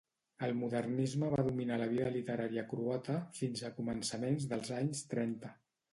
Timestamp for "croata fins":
2.73-3.65